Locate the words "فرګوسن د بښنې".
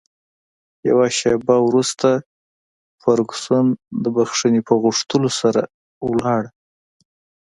3.01-4.61